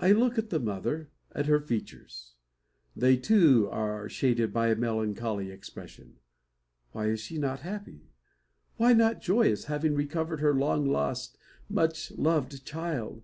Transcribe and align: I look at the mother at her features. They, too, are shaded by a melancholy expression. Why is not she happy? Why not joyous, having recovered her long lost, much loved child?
I 0.00 0.10
look 0.10 0.38
at 0.38 0.50
the 0.50 0.58
mother 0.58 1.12
at 1.30 1.46
her 1.46 1.60
features. 1.60 2.34
They, 2.96 3.16
too, 3.16 3.68
are 3.70 4.08
shaded 4.08 4.52
by 4.52 4.70
a 4.70 4.74
melancholy 4.74 5.52
expression. 5.52 6.16
Why 6.90 7.10
is 7.10 7.30
not 7.30 7.58
she 7.60 7.64
happy? 7.64 8.10
Why 8.76 8.92
not 8.92 9.22
joyous, 9.22 9.66
having 9.66 9.94
recovered 9.94 10.40
her 10.40 10.52
long 10.52 10.88
lost, 10.88 11.38
much 11.68 12.10
loved 12.18 12.64
child? 12.66 13.22